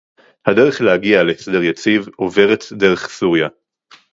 [0.45, 3.47] הדרך להגיע להסדר יציב עוברת דרך סוריה